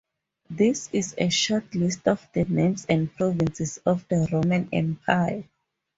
This 0.49 0.89
is 0.91 1.13
a 1.15 1.29
short 1.29 1.75
list 1.75 2.07
of 2.07 2.27
the 2.33 2.45
names 2.45 2.87
and 2.89 3.15
provinces 3.15 3.77
of 3.85 4.07
the 4.07 4.27
Roman 4.31 4.67
Empire. 4.73 5.43